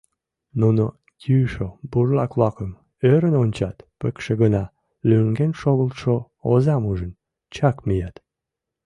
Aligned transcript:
Нуно 0.61 0.85
йӱшӧ 1.25 1.67
бурлак-влакым 1.91 2.71
ӧрын 3.11 3.35
ончат, 3.43 3.77
пыкше 3.99 4.33
гына 4.41 4.63
лӱҥген 5.07 5.51
шогылтшо 5.61 6.15
озам 6.51 6.83
ужын, 6.91 7.11
чак 7.55 7.75
мият. 7.87 8.15